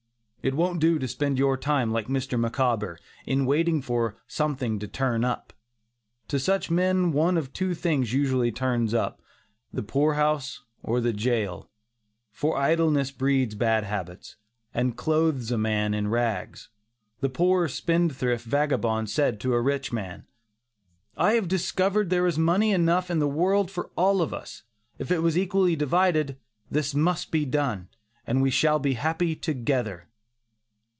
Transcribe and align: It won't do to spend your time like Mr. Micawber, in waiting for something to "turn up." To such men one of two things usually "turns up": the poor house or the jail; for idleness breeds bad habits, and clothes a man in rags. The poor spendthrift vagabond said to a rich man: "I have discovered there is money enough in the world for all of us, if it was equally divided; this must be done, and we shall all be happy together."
It 0.43 0.55
won't 0.55 0.79
do 0.79 0.97
to 0.97 1.07
spend 1.07 1.37
your 1.37 1.55
time 1.55 1.91
like 1.91 2.07
Mr. 2.07 2.35
Micawber, 2.39 2.97
in 3.27 3.45
waiting 3.45 3.79
for 3.79 4.17
something 4.25 4.79
to 4.79 4.87
"turn 4.87 5.23
up." 5.23 5.53
To 6.29 6.39
such 6.39 6.71
men 6.71 7.11
one 7.11 7.37
of 7.37 7.53
two 7.53 7.75
things 7.75 8.11
usually 8.11 8.51
"turns 8.51 8.91
up": 8.95 9.21
the 9.71 9.83
poor 9.83 10.15
house 10.15 10.63
or 10.81 10.99
the 10.99 11.13
jail; 11.13 11.69
for 12.31 12.57
idleness 12.57 13.11
breeds 13.11 13.53
bad 13.53 13.83
habits, 13.83 14.37
and 14.73 14.97
clothes 14.97 15.51
a 15.51 15.59
man 15.59 15.93
in 15.93 16.07
rags. 16.07 16.69
The 17.19 17.29
poor 17.29 17.67
spendthrift 17.67 18.43
vagabond 18.43 19.11
said 19.11 19.39
to 19.41 19.53
a 19.53 19.61
rich 19.61 19.93
man: 19.93 20.25
"I 21.15 21.33
have 21.33 21.47
discovered 21.47 22.09
there 22.09 22.25
is 22.25 22.39
money 22.39 22.71
enough 22.71 23.11
in 23.11 23.19
the 23.19 23.27
world 23.29 23.69
for 23.69 23.91
all 23.95 24.23
of 24.23 24.33
us, 24.33 24.63
if 24.97 25.11
it 25.11 25.21
was 25.21 25.37
equally 25.37 25.75
divided; 25.75 26.37
this 26.71 26.95
must 26.95 27.29
be 27.29 27.45
done, 27.45 27.89
and 28.25 28.41
we 28.41 28.49
shall 28.49 28.73
all 28.77 28.79
be 28.79 28.93
happy 28.93 29.35
together." 29.35 30.07